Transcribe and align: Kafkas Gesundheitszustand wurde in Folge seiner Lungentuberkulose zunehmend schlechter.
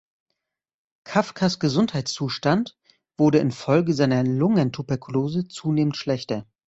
Kafkas 1.03 1.59
Gesundheitszustand 1.59 2.75
wurde 3.19 3.37
in 3.37 3.51
Folge 3.51 3.93
seiner 3.93 4.23
Lungentuberkulose 4.23 5.47
zunehmend 5.47 5.95
schlechter. 5.95 6.47